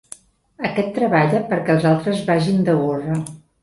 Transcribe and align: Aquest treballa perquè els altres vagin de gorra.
Aquest 0.69 0.89
treballa 0.95 1.43
perquè 1.53 1.77
els 1.77 1.87
altres 1.93 2.27
vagin 2.35 2.69
de 2.71 2.81
gorra. 2.85 3.25